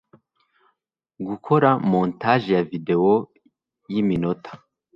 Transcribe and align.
gukora 1.27 1.69
montage 1.91 2.49
ya 2.57 2.63
videwo 2.69 3.13
yiminota 3.91 4.51